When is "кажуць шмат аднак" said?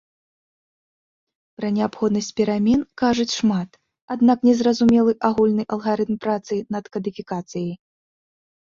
3.03-4.37